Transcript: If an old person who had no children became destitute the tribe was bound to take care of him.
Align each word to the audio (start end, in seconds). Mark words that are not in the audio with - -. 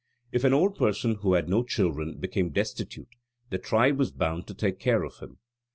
If 0.31 0.43
an 0.43 0.51
old 0.55 0.73
person 0.75 1.17
who 1.21 1.33
had 1.33 1.47
no 1.47 1.63
children 1.63 2.17
became 2.19 2.49
destitute 2.49 3.13
the 3.51 3.59
tribe 3.59 3.99
was 3.99 4.11
bound 4.11 4.47
to 4.47 4.55
take 4.55 4.79
care 4.79 5.03
of 5.03 5.19
him. 5.19 5.37